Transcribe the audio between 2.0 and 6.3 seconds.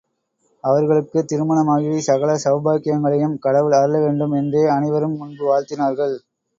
சகல சௌபாக்கியங்களையும் கடவுள் அருள வேண்டும்! என்றே அனைவரும் முன்பு வாழ்த்தினார்கள்.